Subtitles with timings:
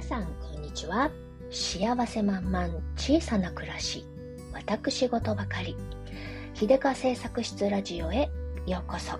[0.00, 1.10] 皆さんこんにちは。
[1.50, 4.06] 幸せ満々小さな暮らし
[4.54, 5.76] 私事ばかり。
[6.54, 8.30] 秀川製作室ラジオへ
[8.66, 9.18] ようこそ。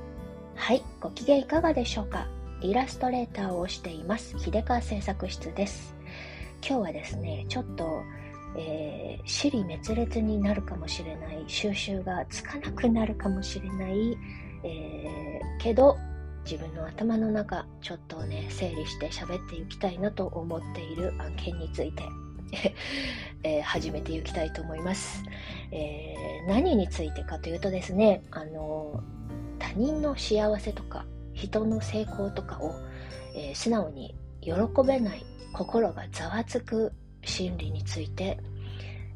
[0.54, 2.28] はいご機嫌いかがでしょうか。
[2.62, 5.94] イラストレーターをしています秀川製作室です。
[6.66, 8.02] 今日はですねちょっと
[8.56, 14.18] えー、死に滅裂になるかもしれない収集がつかなくなるかもしれない、
[14.64, 15.98] えー、けど
[16.50, 22.02] 自分の頭の中ちょっとね整理して喋っていきたいなと思っている案件について
[23.44, 25.22] えー、始めていきたいと思います、
[25.70, 29.00] えー、何についてかというとですねあの
[29.60, 32.74] 他人の幸せとか人の成功とかを、
[33.36, 34.50] えー、素直に喜
[34.84, 38.38] べない心がざわつく心理について、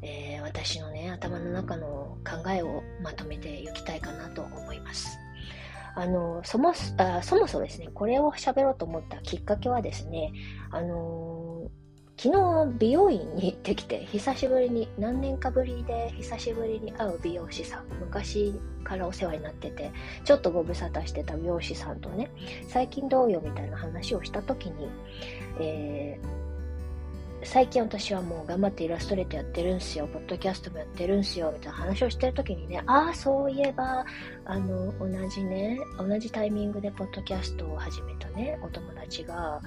[0.03, 5.17] え私のね頭の中の考えをまとめていきたいかなと思います
[5.95, 10.33] あの、そもあ、そもそもですね、これを喋ろうと思ったきっかけはですね、
[10.71, 11.69] あの
[12.17, 19.91] 昨日美容院に行ってきて久しぶりに何年かぶりで久しぶりに会う美容師さん昔からお世話になってて
[20.23, 22.31] ちょっとご無沙汰してた美容師さんとね
[22.69, 24.87] 最近どうよみたいな話をした時に、
[25.59, 26.44] えー
[27.45, 34.03] 最近私はもう頑張ってイラストレートやってるんすよ、ポッドキャストもやってるんすよ、みたいな話をしてる時にね、ああ、そういえば、
[34.45, 39.61] あの、同じね、同じタイミングでポッドキャストを始めたね、お友達が、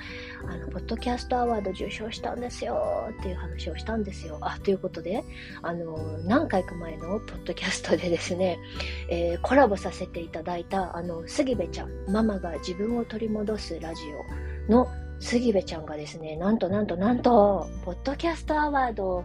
[0.46, 4.38] あの、ポッドキャストアワード受賞したんですよ、っていう話をしたんですよ。
[4.40, 5.22] あ、ということで、
[5.62, 8.58] あの、何回か前のポッドキャストでですね、
[9.08, 14.02] えー、コラボさせていただいた、あの、杉部ちゃん、ママが自分を取り戻すラジ
[14.68, 14.88] オの
[15.20, 19.24] 杉部ちゃんがですね、なんとなんとなんと、ポッドキャストアワードを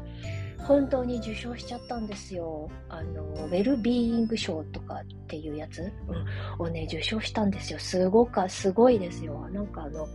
[0.64, 2.70] 本当に受賞しちゃったんですよ。
[2.90, 7.80] あの、ウェルビーイング賞とかっていうやつ、うん、をね、受賞したんですよ。
[7.80, 9.48] すごか、すごいですよ。
[9.50, 10.08] なんかあの、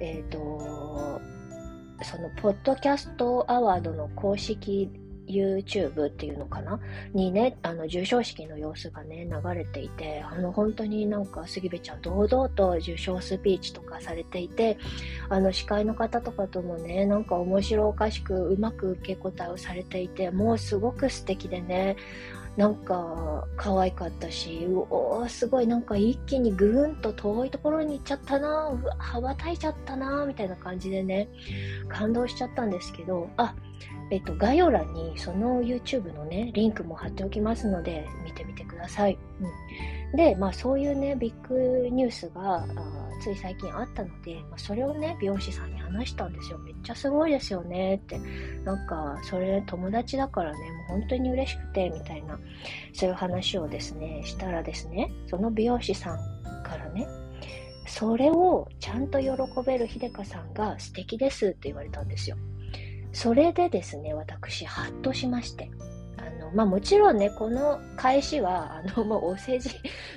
[0.00, 1.20] えっ、ー、と、
[2.02, 4.90] その、ポッドキャストアワードの公式
[5.30, 6.80] YouTube っていうのかな？
[7.14, 14.78] にね、あの、授賞式の様子がね、流れていて、あの、本当になんか杉部ちゃん堂々と受賞スピーチとかされていて、
[15.28, 21.96] あの、司会の方とかともね、なんか面白おかしくうまく受け答えをされていて、もうすごく素敵でね、
[22.56, 31.28] なんか可愛かったし、うおーすごいなんか一気にぐーんと遠いところに行っちゃったな、羽ばたいちゃったなみたいな感じでね、
[31.88, 33.54] 感動しちゃったんですけど、あ、
[34.10, 39.18] えっと、概要欄にその YouTube のね、リンクも貼っておきますので、見てみてください。
[40.12, 42.66] うん、で、まあそういうね、ビッグニュースが、
[43.20, 46.58] つい最近あったので、まあ、それをね、美容師さんに話したんですよ。
[46.58, 48.18] めっちゃすごいですよねって。
[48.64, 52.38] なんか、それ友達だからね、もう本当に嬉しくて、みたいな、
[52.92, 56.18] そういう話をですね、したらですね、その美容師さん
[56.64, 57.06] からね、
[57.86, 59.28] それをちゃんと喜
[59.66, 62.36] べる秀香さんが素敵ですって言われたんですよ。
[63.12, 65.70] それでですね、私、ハッとしまして。
[66.16, 69.70] あの、まあ、もちろんね、この返しは、 あの、もうお世辞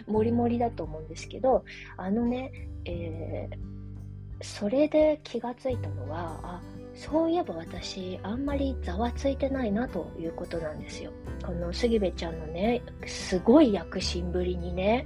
[0.07, 1.63] もりもりだと思うんですけど、
[1.97, 2.51] あのね、
[2.85, 6.61] えー、それで気がついたのは、あ、
[6.93, 11.11] そういえば私、あんまりざわついてないなということなんですよ。
[11.43, 15.03] この杉部ちゃんのね、すごい躍進ぶりにね、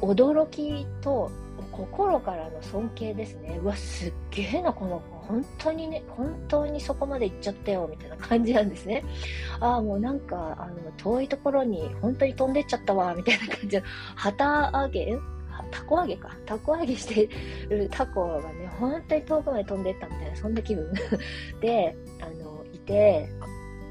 [0.00, 1.30] 驚きと
[1.70, 3.58] 心からの尊敬ですね。
[3.62, 5.00] うわ、すっげえな、この。
[5.32, 9.02] 本当にね、本当にそこまで行っちゃったよ、みたいな感じなんですね。
[9.60, 13.82] ああ、もうなんか、あの、遠いところに本当に飛んでっちゃったわ、みたいな感じで、
[14.14, 15.18] 旗揚げ？
[15.70, 16.36] タコ揚げか。
[16.44, 17.28] タコ揚げして
[17.70, 20.92] るタコがね、本当に遠くまで飛んでったみたいな、そんな気分
[21.62, 23.26] で、あの、いて、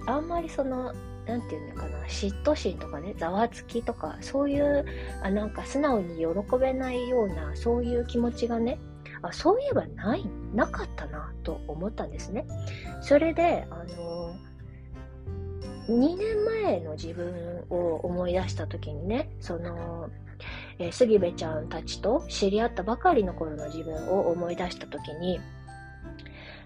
[0.06, 0.94] あんまりその、
[1.26, 4.86] なんていうのかな、嫉妬心とかね、ざわつきとか、そういう、
[5.24, 6.26] あなんか素直に喜
[6.60, 8.80] べないような、そういう気持ちがね、
[9.22, 12.46] あ、そういえばない、なかったな、と思ったんですね。
[13.02, 14.36] それで、あの
[15.88, 20.10] 2年前の自分を思い出した時にね、その、
[20.80, 25.40] えー、杉部ちゃんたちと知り合ったばかりの頃の自分を思い出した時に、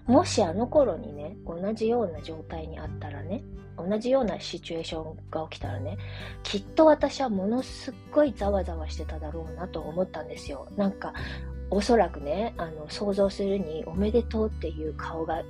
[0.06, 3.42] もしあの頃にね、同じような状態にあったらね、
[3.76, 5.98] 同じようなシチュエーションが起きたらね、
[6.42, 10.68] きっと私はものすっごいざわざわしてただろうなと思ったんですよ。
[10.76, 11.12] なんか、
[11.70, 15.42] おそらくね、あの、想像するにおめでとうっていう顔が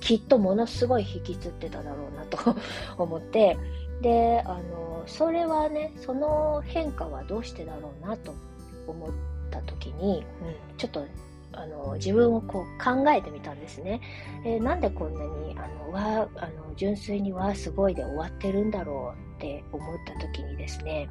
[0.00, 2.38] きっとものすごい引きつってただろうなと
[2.96, 3.56] 思って、
[4.00, 8.34] で、あの、それはね、その変化はどうしてだろうなと
[8.86, 9.10] 思っ
[9.50, 10.24] た時に、
[10.70, 11.04] うん、ちょっと
[11.52, 14.00] あの自分をこう考えてみたんですね。
[14.44, 21.08] えー、なんでこんなにあのわあの純粋にわすごいで終わってるんだろうって思った時にですね、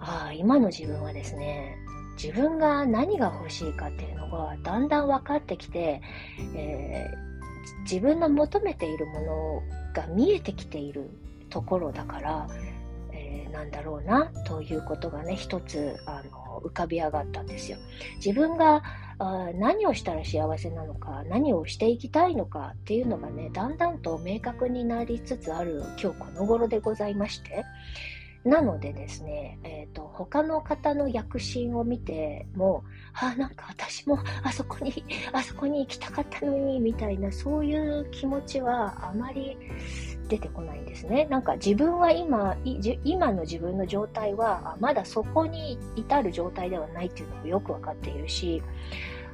[0.00, 1.76] ああ、今の自分はですね、
[2.22, 6.02] 自分が何が欲しいかっていうのがだんだん分かってきて、
[6.54, 9.62] えー、自分の求めているもの
[9.94, 11.10] が見えてきている
[11.48, 12.48] ところだから、
[13.12, 17.78] えー、なんだろうなということがね一つあの浮かび上がったんですよ。
[18.16, 18.82] 自分が
[19.20, 27.64] あ何をしたら幸せなのか何をしていきたいのかっていうのがねだんだんと明確になりつつある今日この頃でございまして
[28.44, 39.56] なのでですね、えーと、他の方の躍進を見てもあなんか私もあそこにあそこに行きたかったのにみたいなそういう気持ちはあまり
[40.28, 41.26] 出てこないんですね。
[41.30, 42.56] なんか自分は今、
[43.04, 48.62] 今の自分の状態は、まだそこに至る状態ではないっていうのもよくわかっているし、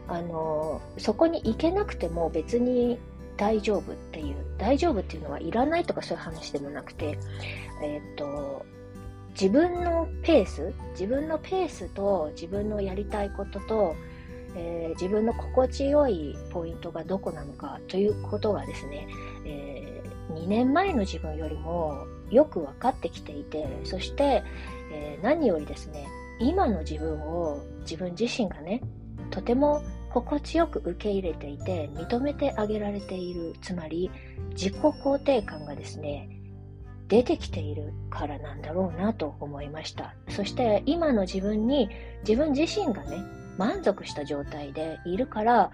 [0.09, 2.99] あの、そこに行けなくても別に
[3.37, 7.19] 大丈夫っていう、大丈夫っていうのはいらないとかそういう話でもなくて、
[7.83, 8.65] えっ、と、
[9.35, 13.97] 自分のペース、自分のペースと自分のやりたいことと、
[14.57, 19.09] えー、自分の心地よいポイントがどこなのかということがですね、
[19.45, 19.85] えー
[20.35, 24.43] 2年前の自分よりもよく分かってきていてそして、
[24.93, 26.07] えー、何よりですね
[26.41, 28.81] 今の自分を自分自身がね
[29.31, 34.11] とても心地よく受け入れていて認めてあげられているつまり
[34.51, 36.29] 自己肯定感がですね
[37.09, 41.89] 出てきているからなんだろうなと思いましたそして今の自分に
[42.27, 43.23] 自分自身がね
[43.59, 45.71] 満足した状態でいるから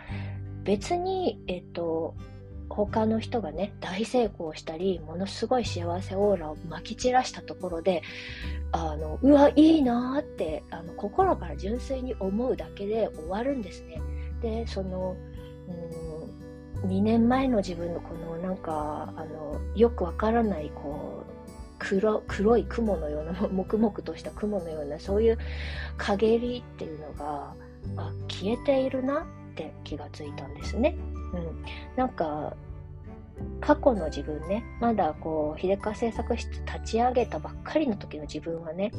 [0.64, 2.14] 別に、えっと、
[2.68, 8.02] 他の人がね、大成功したり、ものすごい幸せオーラをまき散らしたところで、
[8.72, 14.00] あの、うわ、いいなーって、あの、心から純粋に思うだけで終わるんですね。
[14.42, 15.16] で、その、
[15.68, 16.09] うん、
[16.86, 21.32] 2年前の自分のこのなんか、あの、よくわからない、こう、
[21.78, 25.38] 黒黒い雲のような、 黙々とした雲のような、そういう
[25.96, 27.54] 陰りっていうのが、
[27.96, 29.24] あ、消えているなっ
[29.54, 30.96] て気がついたんですね。
[31.32, 31.64] うん、
[31.96, 32.54] なんか
[33.60, 38.90] 過去の自分ね、まだこう、秀川製作室立ち上げたばっかりの時の自分はね、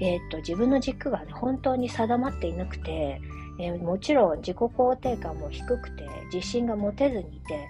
[0.00, 3.20] えっ、と、自分の軸がね、本当に定まっていなくて、
[3.58, 7.68] えー、もちろん自己肯定感も低くて、自信が持てずにいて、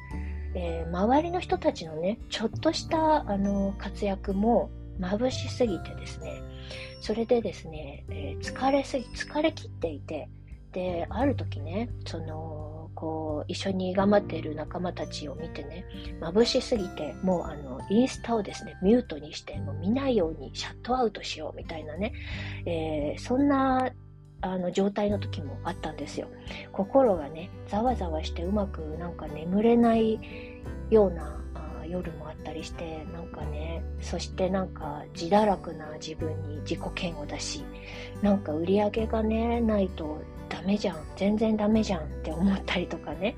[0.54, 6.42] えー、周りの人たちのね、ちょっとしたあの活躍も眩しすぎてですね、
[7.00, 10.28] それでですね、えー、疲れすぎ、疲れ切っていて、
[10.72, 15.84] で、ある時ね、その、こう一緒に頑張っている仲間たちを見てね
[16.20, 22.12] 眩しすぎてもうあのインスタをですねミュートにしてもう見ないようにシャットアウトしようみたいなね、
[22.64, 23.90] えー、そんな
[24.40, 26.28] あの状態の時もあったんですよ。
[26.72, 30.20] 心がねざわざわしてうまくなんか眠れない
[30.90, 31.40] ような
[31.88, 37.64] 夜もあったりしてなんかねそしてなんか自堕落な自分に自己嫌悪だし
[38.22, 43.36] なんか売り上げがねないとダメじゃん全然ダメじゃんって思ったりとかね。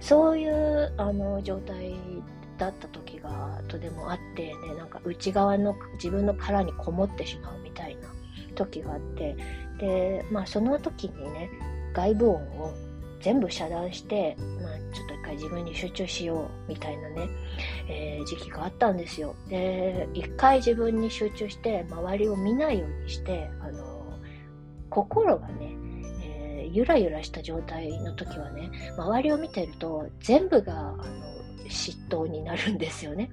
[0.00, 1.94] そういうあの状態
[2.58, 8.08] だった時がとてもあってねなんか内側の自分の殻にこもってしまうみたいな
[8.54, 9.36] 時があって
[9.78, 11.50] でまあその時にね
[11.92, 12.74] 外部音を
[13.20, 17.28] 全部遮断して、まあ、ちょっと一回自分に集中しようみたいなね、
[17.88, 19.34] えー、時期があったんですよ。
[19.48, 24.18] で、一回自分に集中して周りを見ないようにして、あの、
[24.90, 25.76] 心がね、
[26.72, 31.04] ゆらゆらした状態の時はね、周りを見てると全部があの
[31.68, 33.30] 嫉妬になるんですよね。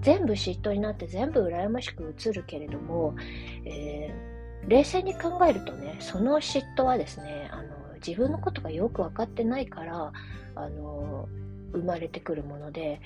[0.00, 3.16] 全部嫉妬になって全部羨ましく映るけれども、
[3.64, 4.35] えー、
[4.68, 7.64] 冷静に考えるとね、その嫉妬はですね、あの
[8.06, 10.12] 自分のことがよく分かってないから、
[10.54, 11.28] あの
[11.72, 13.02] 生まれてくるもので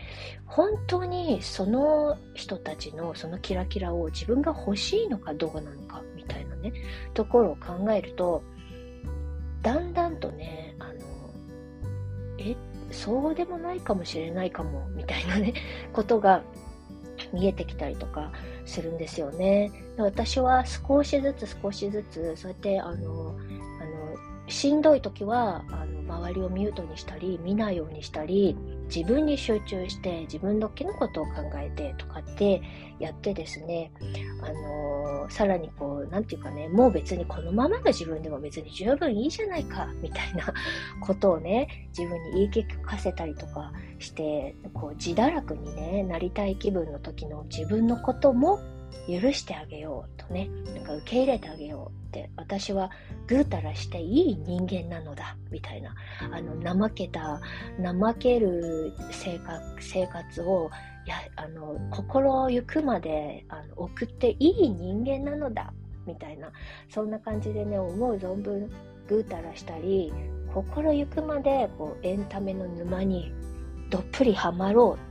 [0.47, 6.73] 本当にその人たちのそのキラキラを自分が欲しいのかどうなのかみたいなね
[7.13, 8.45] ところを考えると
[9.63, 10.93] だんだんとね、あの、
[12.39, 12.57] え、
[12.91, 15.55] そうでもないかもしれないかも、みたいなね、
[15.93, 16.43] ことが
[17.33, 18.33] 見えてきたりとか
[18.71, 19.71] するんですよね。
[19.99, 23.35] 私は少しずつ少しずつ、そうやって、あの、
[24.51, 28.57] しんどい時は、あの、周りをミュートにしたり、見ないようにしたり、
[28.95, 32.61] 自分に集中して自分だけのことを考えてとかって
[32.99, 33.93] やってですね、
[34.43, 40.53] あのー、さらにこう、なんていうかね、もう別にこのままの自分でも別に十分いいじゃないか、みたいな
[41.01, 48.59] ことをね、自分に言い聞かせたりとかして、こう、自堕落にね、なりたい気分の時の自分のことも
[49.07, 52.91] 許してあげようとね、なんか受け入れてあげようって、私は
[53.27, 55.95] ぐうたらしていい人間なのだ、みたいな、
[56.31, 57.41] あの、怠けた、
[57.79, 60.71] 怠ける生活生活を、
[61.07, 65.73] や、あの、心ゆくまであの送っていい人間なのだ、
[66.07, 66.51] みたいな。
[66.89, 68.71] そんな感じでね思う存分
[69.11, 70.13] ぐうたらしたり
[70.55, 73.33] 心ゆくまでこうエンタメの沼に
[73.91, 75.10] どっぷりハマろう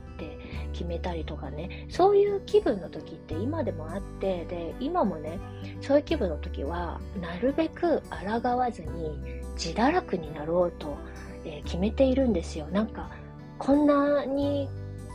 [0.72, 1.86] 決めたりとかね。
[1.88, 5.38] そういう気分の時って今でもあってで今もね
[5.80, 9.18] そういう気分の時はなるべく抗わずに
[9.54, 10.96] 自堕落になろうと、
[11.44, 12.66] えー、決めているんですよ。
[12.66, 13.10] なんか
[13.58, 14.68] こんなに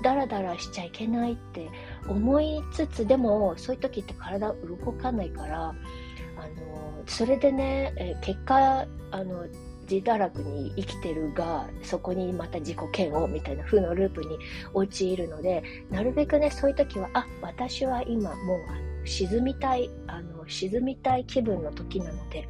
[0.04, 1.70] ダラダラしちゃいけないって
[2.08, 9.46] 思いつつでもそういう時って体動かないからあのそれでね、えー、結果あの
[9.89, 14.38] 自堕落に生きてるがそこにまた自己嫌悪みたいな負のループに
[14.74, 18.60] 陥るのでなるべくねそういう時はあ私は今もう
[19.06, 22.48] 沈みたいあの沈みたい気分の時なので、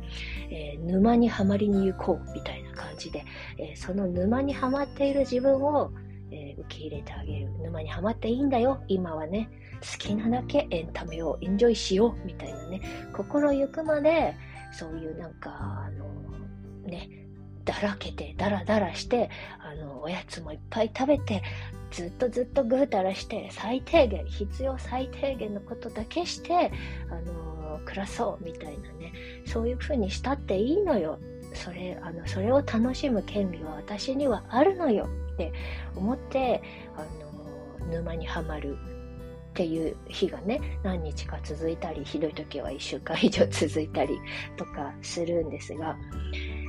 [0.49, 3.23] えー、沼にはまりに行こうみたいな感じで、
[3.57, 5.91] えー、その沼にはまっている自分を、
[6.31, 7.51] えー、受け入れてあげる。
[7.61, 8.81] 沼にはまっていいんだよ。
[8.87, 9.49] 今はね
[9.81, 12.81] 好きなだけエンタメをエンジョイしようみたいなね
[13.13, 14.33] 心ゆくまで
[14.71, 16.05] そういうなんかあの
[16.87, 17.24] ね
[17.65, 19.29] だらけて、だらだらして、
[19.59, 21.41] あの、おやつもいっぱい食べて、
[21.91, 26.71] ずっとずっとぐうたらして、最低限、必要最低限のことだけして、
[27.09, 29.13] あの、暮らそうみたいなね、
[29.45, 31.19] そういう風にしたっていいのよ。
[31.53, 35.51] それ、あの、それを楽しむ権利は私にはあるのよって
[35.95, 36.61] 思って、
[36.95, 38.77] あの、沼にはまる
[39.51, 44.19] っていう日がね、何日か続いたり、ひどい時は1週間以上続いたり
[44.57, 45.97] とかするんですが、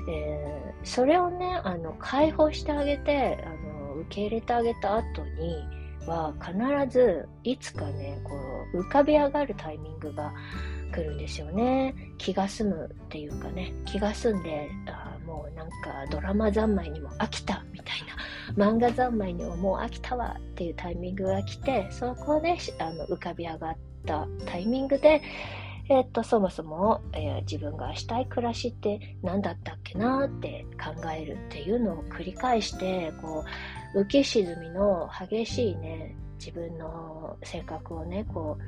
[0.09, 5.57] え、それをねあの解放してあげてあの受け入れてあげた後に
[6.07, 6.57] は必
[6.89, 8.31] ずいつかねこ
[8.73, 10.33] う浮かび上がるタイミングが
[10.93, 11.95] 来るんですよね。
[12.17, 13.75] 気が済むっていうかね。
[13.85, 15.75] 気が済んであもうなんか
[16.09, 18.17] ドラマ三昧にも飽きたみたいな。
[18.55, 23.77] 漫画三昧にももう飽きたわっていうタイミングが来てそこであの浮かび上がっ
[24.07, 25.21] たタイミングで
[25.89, 33.45] えっと、そもそも、えー、自分がしたい暮らしって何だったっけなって考えるっていうのを繰り返して、こ
[33.95, 38.59] う、浮き沈みの激しいね、自分の性格をね、こ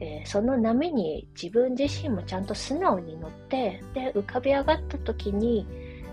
[0.00, 5.66] う、えー、その波に自分自身もちゃんと素直に乗って、で、浮かび上がった時に、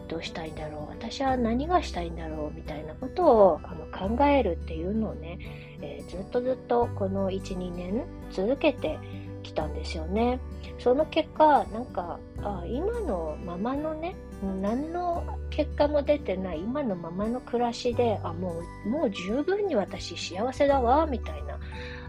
[0.07, 5.39] どうしたいんだろう私は何がしたいんだろうみたいなことをあの考えるっていうのをね、
[5.81, 8.99] えー、ずっとずっとこの12年続けて
[9.43, 10.39] きたんですよね。
[10.79, 14.15] その結果、なんか、あ今のままのね、
[14.61, 21.59] 何の結果も出てない今のままの暮らしで、あ、もう、もう十分に私幸せだわ、みたいな。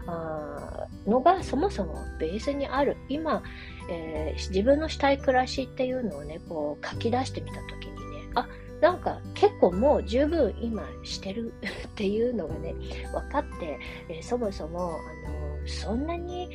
[0.07, 3.41] あのがそもそもベースにある今、
[3.89, 8.47] えー、自分のしたい暮らしっていうのをねこう書き出してみた時にねあ
[8.81, 11.53] なんか結構もう十分今してる
[11.87, 12.75] っていうのがね
[13.11, 16.49] 分かって、えー、そもそもあのそんなに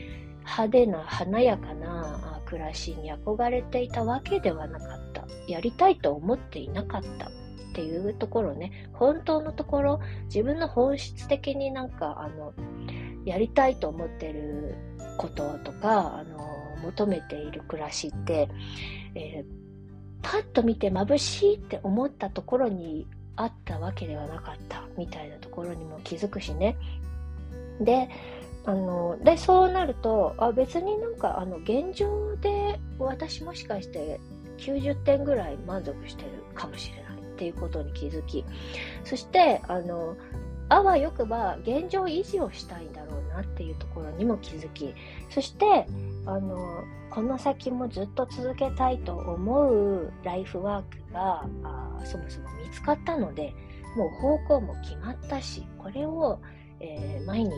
[0.51, 5.25] 派手な華やかな暮らしに憧れていたわけではなかった。
[5.47, 7.31] やりたいと思っていなかったっ
[7.73, 12.53] ていうところね、本当のところ、自分の本質的になんか、あの、
[13.25, 14.75] やりたいと思ってる
[15.17, 16.39] こととか、あの、
[16.83, 18.49] 求めている暮らしって、
[19.15, 19.61] えー、
[20.23, 26.77] パッと見て眩しいって思ったところにあったわけではなかったみたいなところにも気づくしね。
[27.81, 28.09] で、
[28.65, 34.21] あのでそうなるとあ別になんかあの現状で私もしかして
[34.59, 38.45] 90点ぐらい満足してるかもしれないっていうことに気づき
[39.05, 40.17] そしてあの
[40.69, 44.95] あわよくば現状維持をしたいんだろうなっていうところにも気づき
[45.31, 45.87] そして
[46.27, 53.53] あのこの先もずっと続けたいと思うライフワークがあそもそも見つかったので
[53.97, 56.39] もう方向も決まったしこれを
[56.81, 57.51] えー、毎日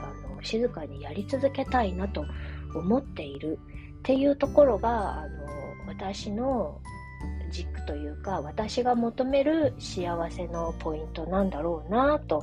[0.00, 2.24] あの静かにやり続けたいなと
[2.74, 3.58] 思っている
[3.98, 5.42] っていうところがあの
[5.86, 6.80] 私の
[7.50, 12.42] 軸というか私が求める幸せのポイントなんだろうなと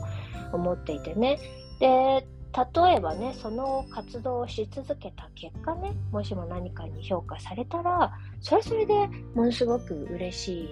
[0.54, 1.40] 思っていてね。
[1.80, 8.94] で例えばねその活動をし続けた結果ねもしも何かに評価されたらそれそれで
[9.36, 10.68] ものすごく嬉しい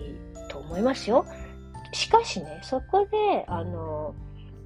[0.50, 1.26] と思いますよ。
[1.94, 4.14] しかしねそこであの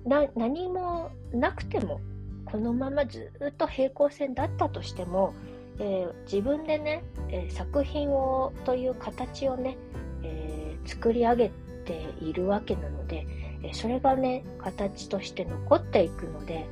[0.05, 2.01] な何もなくても
[2.45, 5.33] このままずっと平行線だったとしても、
[5.79, 9.77] えー、自分でね、えー、作品をという形をね、
[10.23, 11.51] えー、作り上げ
[11.85, 13.25] ているわけなので、
[13.63, 16.65] えそれがね形として残っていくので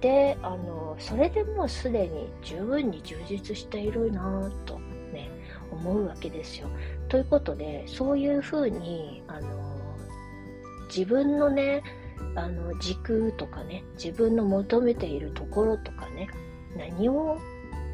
[0.00, 4.78] であのそれでもうすでに十分に充実しているなと
[5.12, 5.30] ね
[5.70, 6.68] 思うわけですよ。
[7.08, 9.48] ということでそういうふうにあの
[10.88, 11.82] 自分のね
[12.34, 16.28] あの軸とかね自分の求めているところとかね
[16.76, 17.38] 何を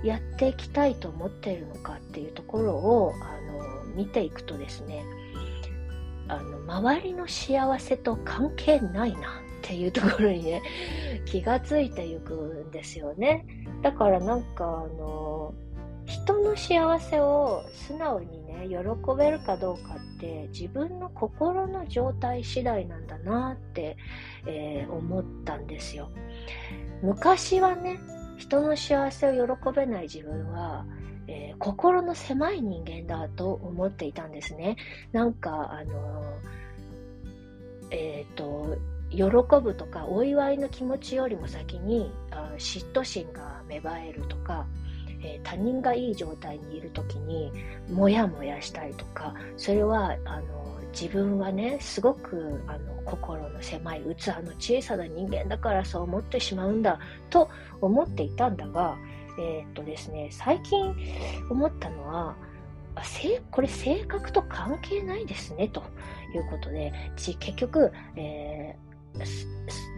[0.03, 5.05] やっていきたいと思っているのかっていうところをあの見ていくとですね
[6.29, 9.23] あの周りの幸せと関係ないなっ
[9.63, 10.63] ていうところにね
[11.27, 13.45] 気がついていくんですよね。
[13.83, 15.55] だからなんかあの
[16.07, 18.75] 人の幸せを素直にね喜
[19.17, 23.97] べるかどうかって自分の心の状態次第なんだなって、
[24.47, 26.11] えー、思ったんですよ。
[27.03, 27.99] 昔はね
[28.37, 30.87] 人の幸せを喜べない自分は、
[31.27, 34.77] えー、心の狭い人間だと思っていたんですね。
[35.13, 36.23] なんかあの
[37.91, 38.79] えっ、ー、と
[39.11, 39.25] 喜
[39.63, 44.67] ぶとかお祝いの気持ちよりも先にあ嫉妬心が芽生えるとか
[45.23, 47.53] えー、他人がいい状態にいる時に
[47.91, 56.99] モヤモヤしたりとかそれはあの自分はねすごくあの心の狭い器の小さな人間だからそう思ってしまうんだ
[57.31, 57.49] と
[57.81, 58.97] 思っていたんだが、
[59.39, 60.95] えー、っとですね、最近
[61.49, 62.37] 思ったのは
[62.97, 63.03] あ
[63.51, 65.83] これ性格と関係ないですねと
[66.35, 68.90] いうことで結局、えー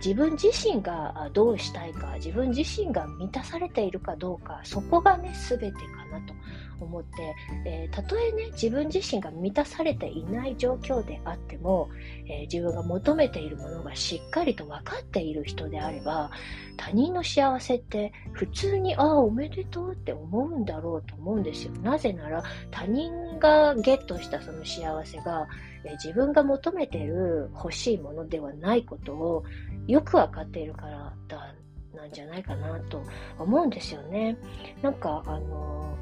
[0.04, 6.34] 自分自身がどうしたいか自分自身が満たされているかどうかそこがね全てかなと
[6.82, 7.34] 思って、
[7.64, 11.88] えー、たとえね自分自身が満たされていない状況であっても、
[12.26, 16.30] えー、自分が求めているものがしっかりと分かっている人であれば
[16.76, 25.46] 他人の幸せって普通にああおめでとうって思うんだろうと思うんですよなぜなら他人がゲットしたその幸せが
[25.84, 29.44] え自分が求めてる欲しいものではないことを
[29.86, 31.54] よくわかっているからだ
[31.94, 33.02] なんじゃないかなと
[33.38, 34.36] 思うんですよね。
[34.80, 35.96] なんかあの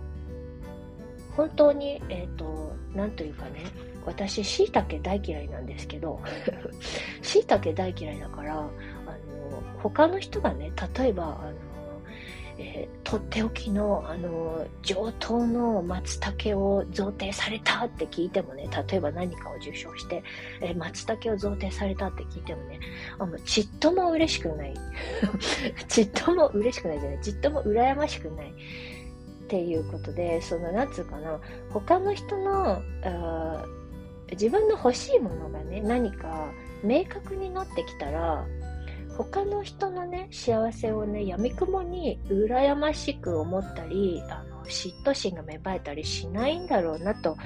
[1.36, 3.64] 本当にえっ、ー、となんというかね
[4.04, 6.20] 私しいたけ大嫌いなんですけど
[7.22, 8.70] しいたけ大嫌いだからあの
[9.78, 11.70] 他の人がね例えばあの
[12.62, 20.22] えー、とっておきの、あの上等の松茸を贈呈されたって聞いてもね、例えば何かを受賞して、
[20.60, 22.78] えー、松茸を贈呈されたって聞いてもね、
[23.18, 24.74] あのちっとも嬉しくない。
[25.88, 27.20] ちっとも嬉しくないじゃない。
[27.22, 28.52] ちっとも羨ましくない。
[29.50, 32.80] っていうことで、その、なんつうかな、他の人の、
[34.30, 36.52] 自分の欲しいものがね、何か
[36.84, 38.46] 明確になってきたら、
[39.16, 47.36] 他の人のね幸せをねやみくもに羨ましく思ったりあの嫉妬心が芽生えたりしないんだろうなと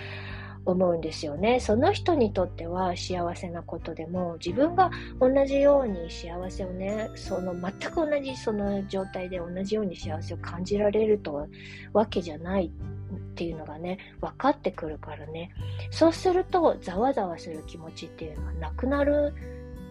[0.66, 1.60] 思うんですよね。
[1.60, 11.46] その人にとっては幸せなことでも自分が同じように幸せをねその全く同じその状態で同じように幸せを感じられると
[11.92, 15.50] わけじゃないっていうのがね分かってくるからね
[15.90, 19.32] そうするとざわざわする気持ちっていうのはなくなる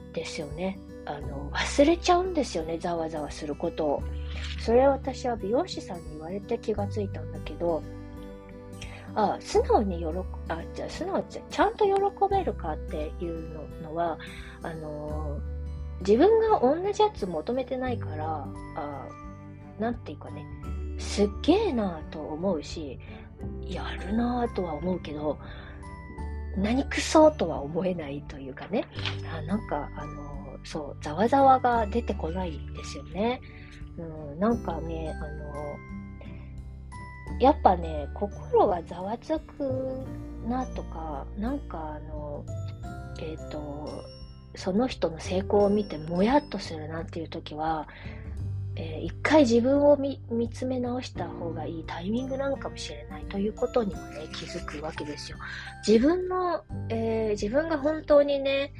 [0.10, 0.80] んですよね。
[1.06, 4.04] あの忘れちゃうんですよねざわざわすることを
[4.62, 7.84] それは私は美容師さんに言われて気がついたんだけど
[9.16, 10.06] あ素直に喜
[10.48, 11.94] あじゃ素直にちゃんと喜
[12.30, 14.18] べるかっていうのは
[14.62, 15.40] あの
[16.00, 19.08] 自分が同じやつ求めてないからあ
[19.80, 20.46] なんていうかね
[20.98, 23.00] すっげえなと思うし
[23.66, 25.38] やるなとは思うけど
[26.58, 28.88] 何くそとは思えないというかね
[29.32, 33.42] あなんかあのそう、ざわざわが出てこないんですよね。
[33.98, 35.78] うん、なんかね、あの、
[37.40, 40.06] やっぱね、心がざわつく
[40.48, 42.44] なとか、なんかあの、
[43.20, 44.04] えっ、ー、と、
[44.56, 47.88] その人の成功を見てもやっとするなっていう時は、
[48.76, 55.38] えー、一回自分を見つめ直した方がいいタイミングなのかもしれないということにもね気づくわけですよ。
[55.88, 58.74] 自分の、えー、自分が本当にね、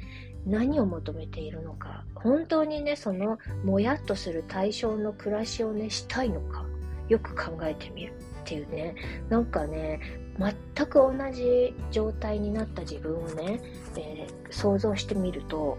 [0.46, 6.66] 何を求めているのか本当にねそのもやっとする対象の暮らしをねしたいのか
[7.08, 8.14] よく考えてみる
[8.44, 8.94] っていうね
[9.30, 10.00] なんかね
[10.38, 13.60] 全く同じ状態になった自分をね、
[13.96, 15.78] えー、想像してみると、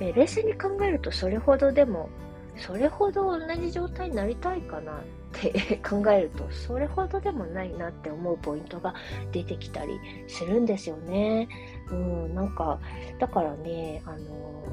[0.00, 2.10] えー、冷静に考えるとそれほどでも
[2.56, 4.96] それほど同じ状態になりたいかなっ
[5.32, 8.94] て 考えるとそれほどでもないなって思うポイントが
[9.32, 11.48] 出てきたりするんですよね。
[11.90, 12.80] うん、なんか
[13.18, 14.64] だからねあの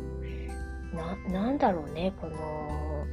[0.93, 3.06] ななんだろうねこの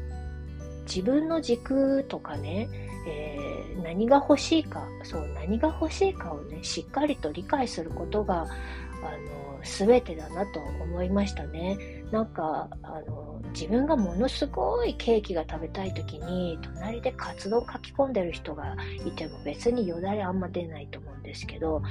[0.87, 2.69] 自分の軸とかね、
[3.07, 11.79] えー、何が欲しいかそう何が欲しいかをねしっかりと理解することがあの全てだなと思いましたね。
[12.11, 21.83] なんかあの自分がものすごいケーキが食べたい時に隣でカツ丼書き込んでる人がいても別によだれあんま出ないと思うんですけど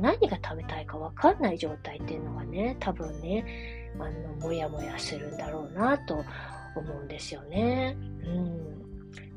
[0.00, 6.24] 何が食べたいか分かんない状態っていうのがね多分ねあのモヤモヤするんだろうなと
[6.76, 7.96] 思うんですよね。
[8.24, 8.87] うん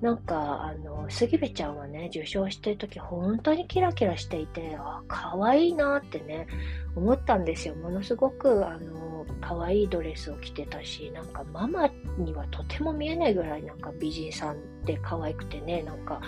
[0.01, 6.47] なんか、あの、杉部ちゃんはね、受賞してる時、本当にキラキラしていて、あ、可愛いなってね、
[6.95, 7.75] 思ったんですよ。
[7.75, 16.19] ものすごく、あの、可愛いドレスを着てたし、なんかママにはとても見えないぐらいなんか美人さんで可愛くてね、なんか、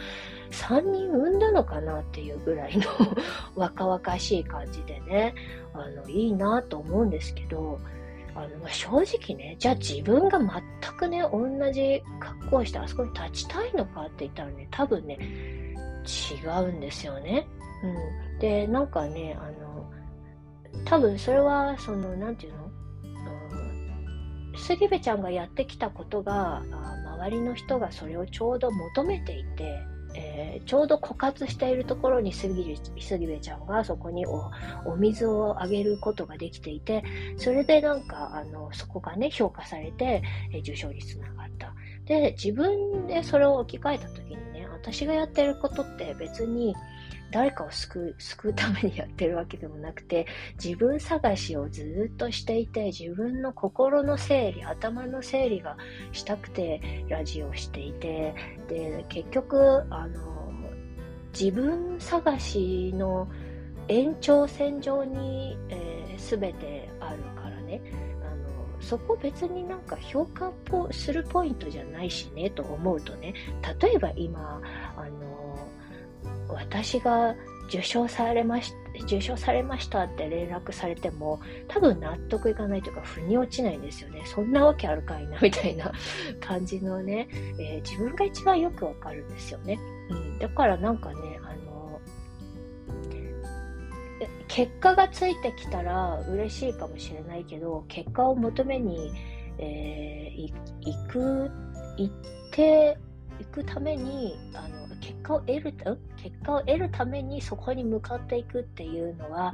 [0.52, 2.84] 3人産んだのかなっていうぐらいの
[3.56, 5.34] 若々しい感じでね、
[5.74, 7.80] あの、いいなと思うんですけど、
[8.36, 10.52] あの、まあ、正直ね、じゃあ自分が全
[10.98, 17.48] くね、同じ格好をしてあそこに立ちたいのかって言ったらね、多分ね、違うんですよね。
[17.84, 18.40] うん。
[18.40, 19.92] で、なんかね、あの、
[20.86, 22.72] 多分それは、その、なんていうの、
[24.54, 26.64] うん、杉部ちゃんがやってきたことが、
[27.24, 29.80] 周りの人がそれをちょうど求めていて、
[30.16, 34.52] えー、ちょうど枯渇しているところに杉杉部ちゃんがそこにお
[34.86, 37.04] お水をあげることができていて
[37.38, 41.74] それでなんかあのそこがね評価されて、えー、受賞率つながった。
[42.06, 46.76] で自分でそれを置き換えた時にね私がやってることって別に
[47.34, 50.28] 誰かを救う救うためにやってるわけでもなくて
[50.64, 55.76] 自分探しをずっとしていて自分の心の整理頭の整理が
[56.12, 58.36] したくてラジオをしていて
[58.70, 60.52] で結局あの
[61.34, 63.28] 自分探しの
[63.88, 67.82] 延長線上に、えー、全てあるからね。
[68.22, 70.54] あのそこ別になんか評価
[70.92, 73.34] するポイントじゃないしねと思うとね。
[73.82, 74.62] 例えば今
[76.64, 77.36] 私が
[77.68, 78.74] 受賞されまし
[79.06, 85.92] 受賞されましたって連絡されても多分納得いかないというか腑に落ちないんですよねそんなわけあるかいな みたいな
[86.40, 87.28] 感じのね、
[87.60, 92.00] えー、自分が一番よくわかるんですよね、うん、だからなんかねあの
[94.48, 99.12] 結果がついてきたら嬉しいかもしれないけど結果を求めに、
[99.58, 101.52] えー、行く
[101.98, 102.14] 行っ
[102.52, 102.98] て
[103.40, 105.74] 行くためにあの結果を得る
[106.16, 109.54] 結果を得るためにそこに向かっていくっていうのは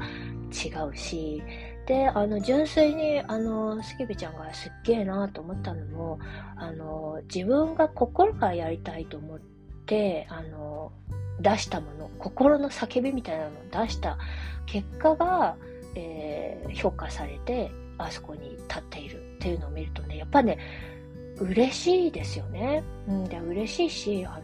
[0.51, 1.41] 違うし
[1.87, 6.19] であの純粋にあのスキビちゃんがすっげえなと思ったのも
[6.55, 9.39] あの自分が心からやりたいと思っ
[9.87, 10.91] てあの
[11.39, 14.19] 出したもの心の叫びみたいなのを出した
[14.67, 15.55] 結果が、
[15.95, 20.59] えー、評価されてあそこに立っているっていうのを見るとねやっぱね
[21.39, 22.83] 嬉しいですよね。
[23.07, 24.39] うん、で嬉しいしあ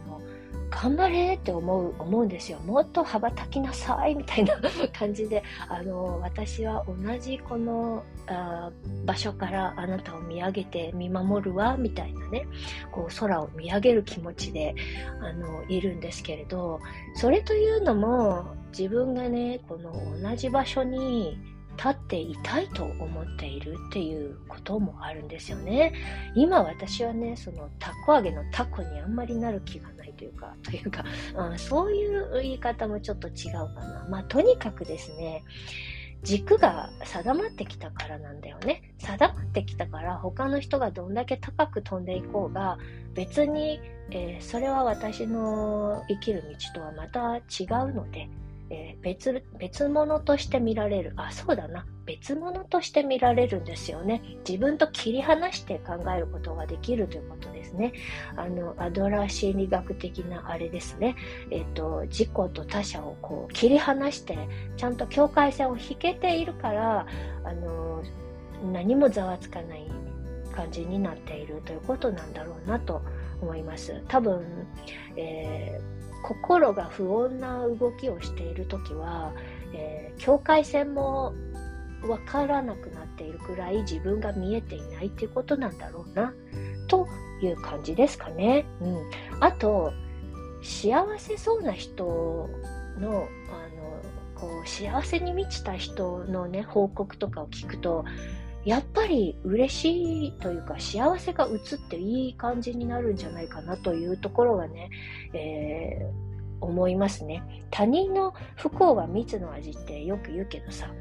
[0.76, 4.60] 頑張れって思う思うんですよもっと羽ばたきなさいみたいな
[4.92, 8.70] 感じであの私は同じこのあ
[9.06, 12.46] 場所からあなたを見上げて見守るわみたいなね
[12.92, 14.76] こう空を見上げる気持ちで
[15.22, 16.82] あのいるんですけれど
[17.16, 18.46] それというのも
[18.78, 21.40] 自分がねこの同じ場所に
[21.78, 25.94] 立っていたいと思っているっていうこともあるんですよね。
[26.36, 31.04] 今私はね、そのタコ揚げのタコにあんまりなる気がというか、 というか、
[31.36, 34.08] うん、そういう言い方もちょっと違うかな。
[34.10, 35.43] まあとにかくですね、
[36.23, 38.93] 軸が定まってきたからなんだよね。
[38.97, 42.78] 定まってきたから他の人がどんだけ高く飛んでいこうが
[43.13, 43.80] 別に、
[44.12, 48.28] えー、それは私の生きる道とはまた違うので、
[48.69, 51.13] えー、別、別物として見られる。
[51.17, 51.86] あ、そうだな。
[52.06, 54.21] 別物として見られるんですよね。
[54.47, 57.93] 自分と切り離して考えることができるということですね。
[58.36, 61.15] あの、アドラー心理学的なあれですね。
[61.51, 64.38] えっ、ー、と、自己と他者をこう切り離して、
[64.78, 67.06] ちゃんと境界線を引けているから、
[67.43, 68.04] あの、
[68.71, 69.86] 何もざわつかない
[70.56, 73.01] 感じになっているということなんだろうなと
[73.41, 74.01] 思います。
[74.08, 74.43] 多分、
[75.15, 79.34] えー心が不穏な動きをしている時は、
[79.73, 81.34] えー、境界線も
[82.08, 86.34] わからなくなっているくらい自分が見えていないっていうことなんだろうな
[86.88, 87.08] と
[87.41, 88.65] いう感じですかね。
[88.82, 88.97] うん、
[89.39, 89.91] あと
[90.62, 92.49] 幸せそうな人
[92.99, 93.28] のあの
[94.36, 98.06] こう幸せに満ちた人のね報告とかを聞くと
[98.65, 104.89] やっぱり嬉しいというか幸せが移っていい感じになるんじゃないかなというところがね、
[105.34, 107.43] えー、思いますね。
[107.69, 110.91] 他人の不幸は蜜の味ってよく言うけどさ、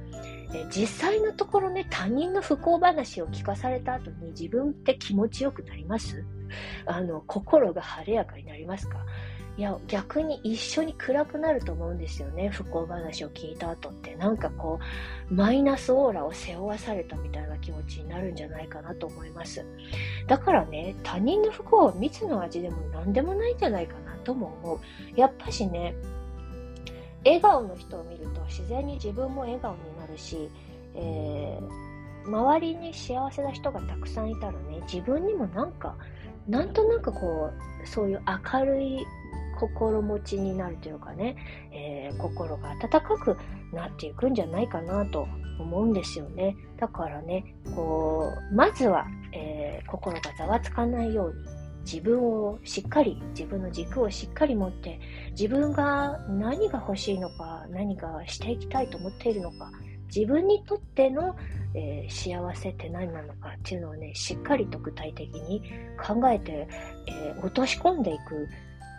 [0.55, 6.25] え実際のところね、他人の不幸話を聞かされた後に自分って気持ちよくなります？
[6.87, 8.99] あの、心が晴れやかになりますか？
[9.57, 12.49] いや、逆に一緒に暗くなると思うんですよね。
[12.49, 14.17] 不幸話を聞いた後って。
[14.17, 14.81] なんかこ
[15.31, 19.65] う、マイナスオーラを背負わされたみたいな気持ちになるんじゃないかなと思います。
[20.27, 24.81] だからね、他人の不幸は蜜の味でも何でもないんじゃないかなとも思う。
[25.15, 25.95] やっぱしね、
[27.25, 30.51] 笑顔の人を見ると自然に自分も笑顔になるし、
[30.97, 35.97] えー、周りに幸せな人がたくさんいたらね、自分にもなんか
[36.49, 37.51] なんとなくこ
[37.83, 39.07] う、そういう明るい
[39.55, 41.37] 心持ちになるというかね、
[41.73, 43.37] えー、心が温かく
[43.73, 45.27] なっていくんじゃないかなと
[45.59, 46.57] 思うんですよね。
[46.79, 54.99] だからね、こう、まずは、えー、心がざわつかないように、自分をしっかり、自分の軸をしっかり持って、
[55.33, 59.71] 自分が何が欲しいのか、何がしていきたいと思っているのか、
[60.15, 61.37] 自分にとっての、
[61.75, 65.63] えー、幸せって何なのかっていうのをね、しっかりと具体的に
[66.03, 66.69] 考えて、
[67.07, 68.49] えー、落とし込んでいく。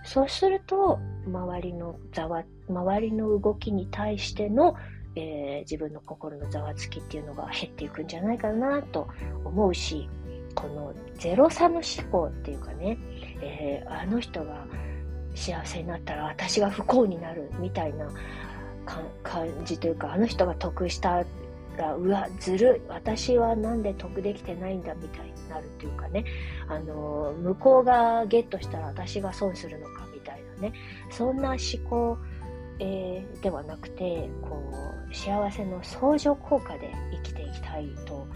[0.06, 4.76] そうすると、周りのざわ、周りの動きに対しての、
[5.16, 9.08] えー、自分の心のざわつきっていうのが減っていくんじゃないかなと
[9.44, 10.08] 思うし、
[10.54, 12.98] このゼロサム思考っていうかね、
[13.42, 14.66] えー、あの人が
[15.34, 18.08] 幸せになったら私が不幸になるみたいな
[19.24, 21.24] 感じというか、あの人が得した
[21.78, 26.26] ら、うわ、ずるい、私はなんで得できてないんだみたいになるというかね、
[26.68, 30.74] あの、向こうがゲットしたら私が損するのかみたいなね、
[31.10, 31.58] そんな思
[31.90, 32.18] 考、
[32.80, 34.62] えー、ではなくて、こ
[35.10, 38.28] う、幸せの相乗効果で生きていきたいと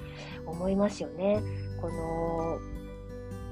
[0.46, 1.42] 思いますよね。
[1.82, 2.60] この、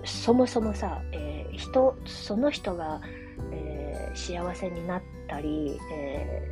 [0.06, 3.02] そもそもさ、えー、人、その人が、
[3.52, 6.52] えー、幸せになったり、え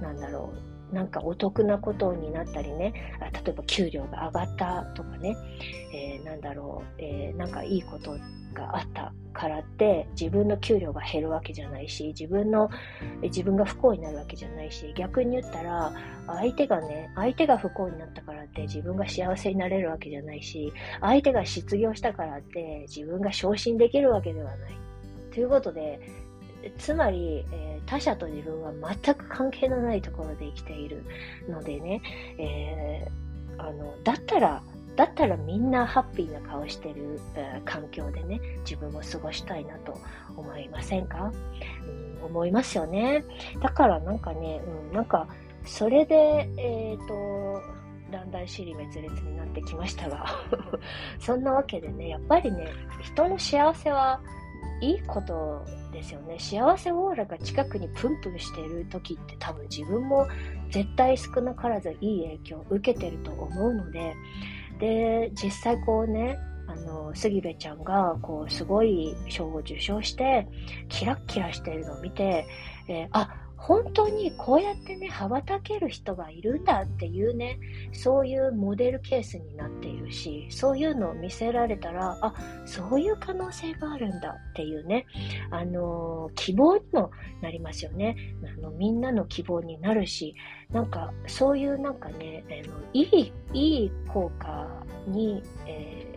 [0.00, 2.92] なんだろう、なんかお得なことになったりね、
[3.44, 5.36] 例えば給料が上がったとかね、
[5.92, 8.16] えー、なんだろう、えー、なんかいいこと
[8.54, 12.70] があったからって自分の給料が減るわけじゃないし、自分の、
[13.22, 15.92] 自分が不幸になるわけじゃないし、逆に言ったら、
[16.26, 24.78] 相手がね、相手が不幸になったからって自分が幸せになれるわけじゃないし、相手が失業したからって自分が昇進できるわけではない。
[25.32, 26.00] ということで、
[26.78, 31.04] つまり、えー、他者と自分は全く関係のないところで生きている
[31.48, 32.02] のでね、
[32.38, 34.62] えー、あの、だったら、
[34.96, 39.98] だったらみんなハッピーな顔してる、えー、環境でね、自分も過ごしたいなと
[40.36, 41.32] 思いませんか、
[42.20, 43.24] うん、思いますよね。
[43.60, 45.28] だからなんかね、うん、なんか、
[45.64, 47.62] それで、えっ、と、
[48.10, 50.26] だんだん尻滅裂になってきましたが
[51.18, 52.68] そんなわけでね、やっぱりね、
[53.02, 54.20] 人の幸せは
[54.80, 56.38] いいことですよね。
[56.38, 60.26] 幸せオーラが近くにプンプンしてる時って多分自分も
[60.70, 64.14] 絶対少なからずいい影響を受けてると思うので、
[64.78, 70.48] で、実際こうね、あの、杉部ちゃんが、こう、すごい賞を受賞して、
[70.88, 72.46] キラッキラしているのを見て、
[72.88, 77.58] えー、あ、本当にこうやってね、羽ばたける人がいるんだっていうね、
[77.92, 82.32] そういうモデルケースになっているし、そういうのを見せられたら、あ、
[82.64, 85.04] そういう可能性があるんだっていうね、
[85.50, 87.10] あの、希望にも
[87.42, 88.16] なりますよね。
[88.56, 90.36] あの、みんなの希望になるし、
[90.70, 96.16] なんか、そういうなんかね、あのいい、いい効果に、え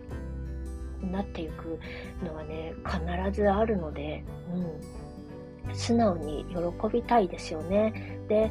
[1.02, 1.80] ー、なっていく
[2.24, 3.00] のはね、必
[3.32, 4.22] ずあるので、
[4.54, 4.99] うん。
[5.74, 8.20] 素直に喜びたいですよね。
[8.28, 8.50] で、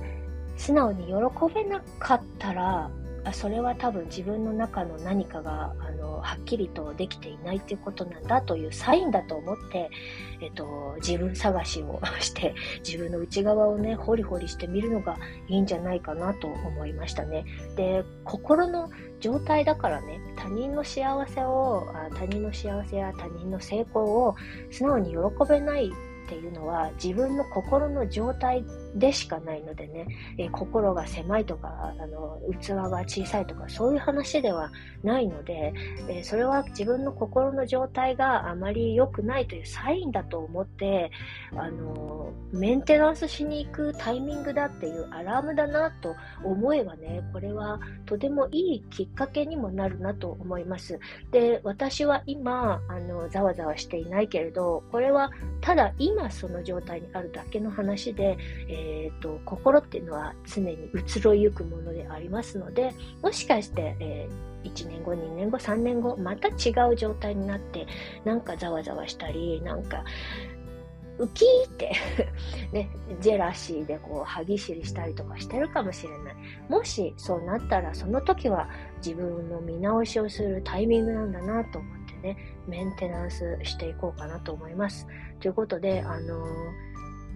[0.58, 1.14] 素直に喜
[1.54, 2.92] べなかったら、
[3.34, 9.90] それは多分自分の中の何かがあのはっきりとできていないということなんだというサインだと思って、
[10.42, 12.56] えっと、自分探しをして
[12.88, 17.46] 自分の内側をねホリホリしてみるのがいいんじゃないかなと思いましたね。
[17.76, 24.36] で心の状態だからね他人の幸せを他人の幸せや他人の成功を
[24.72, 25.92] 素直に喜べない
[26.30, 28.64] っていうのは自分の心の状態
[29.00, 30.06] でしかないのでね、
[30.38, 34.72] えー、心が狭いとかあの器が小さいとかそういう話では
[35.04, 35.74] ないので、
[36.10, 41.12] えー、それは自分の心の状態があまり良くないというサインだと思って
[41.56, 51.00] あのメンテナンスしに行くタイミングだっていうアラームだなと思えばねこれはとてもいいきっかけにもなるなと思います。
[51.32, 55.32] で私は今あのざわざわしていないけれどこれは
[55.62, 58.89] ただ今今その状態にあるだけの話で、えー
[59.22, 67.88] と、心っていうのは常に移ろいゆくものでありますのでもしかして、えー、1年後2年後3年後また違う状態になって
[68.26, 70.04] なんかざわざわしたりなんか
[71.20, 71.92] ウキーって
[72.72, 76.36] ね、ジェラシーでこう歯ぎしりしたりとかしてるかもしれない。
[76.70, 78.70] もしそうなったらその時は
[79.06, 85.08] 自分の見直しをするタイミングなんだなと思ってね、メンテナンスしていこうかなと思います。
[85.42, 86.46] ということで、あの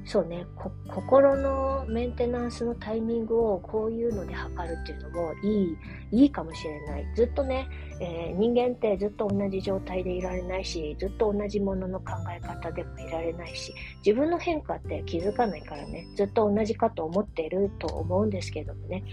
[0.06, 0.46] そうね、
[0.88, 5.76] 心のメンテナンスのタイミングをこういうので測るっていうのもい
[6.12, 7.06] い、いいかもしれない。
[7.16, 7.68] ずっとね、
[8.00, 13.74] えー、人間ってずっと同じ状態でいられないし、ずっと同じものの考え方でもいられないし、
[14.06, 19.04] 自分の変化って気づかないからね、ずっと同じかと思っていると思うんですけどもね、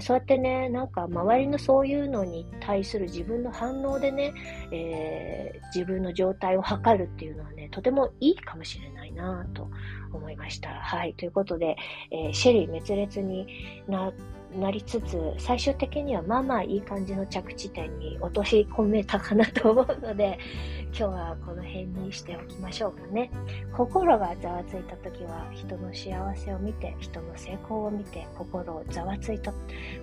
[0.00, 4.32] そうやってね、なんか周りのそういうのに対する自分の反応でね、
[4.70, 9.68] えー、自分の状態を測るっていうのはね、とてもいいかもしれないなと
[10.12, 10.70] 思いました。
[10.70, 11.14] はい。
[11.14, 11.76] ということで、
[12.10, 13.46] えー、シェリー滅裂に
[13.88, 14.12] な
[14.58, 20.38] なりつつ、最終的にはまあまあいい感じの着地点に落とし込めたかなと思うので、
[20.90, 23.30] 今日はこの辺にしておきましょうかね。
[23.72, 29.52] 心がざわついた時は人の幸せを見て、人の成功を見て、心をざわついた、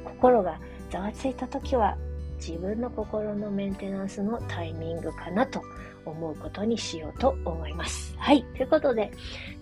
[0.06, 1.98] 心がざわついた時は
[2.38, 5.62] 自分の心のメンテナンスのタイミングかなと
[6.10, 8.16] 思うことにしようと思います。
[8.18, 8.44] はい。
[8.56, 9.12] ということで、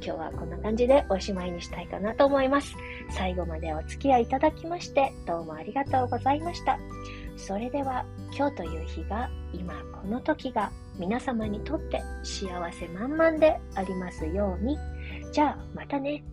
[0.02, 2.76] 今日はこんな感じでおしまいにしたいかなと思います。
[3.12, 6.80] 最後までお付き合いいただきまして、どうもありがとうございました。
[7.38, 8.06] それでは、
[8.36, 14.78] 今日という日が、今この時が、皆様にとって幸せ満々でありますように。
[15.32, 16.24] じゃあ、またね。